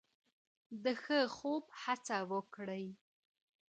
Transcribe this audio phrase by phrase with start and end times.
[0.83, 2.85] د ښه خوب هڅه وکړئ.